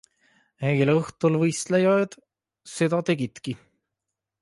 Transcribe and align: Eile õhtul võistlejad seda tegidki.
Eile 0.69 0.95
õhtul 1.01 1.37
võistlejad 1.43 2.17
seda 2.75 3.03
tegidki. 3.11 3.59